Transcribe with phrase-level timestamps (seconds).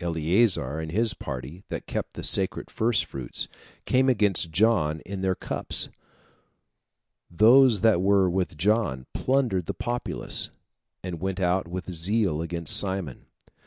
[0.00, 3.48] Eleazar and his party, that kept the sacred first fruits,
[3.84, 5.90] came against John in their cups.
[7.30, 10.48] Those that were with John plundered the populace,
[11.02, 13.26] and went out with zeal against Simon.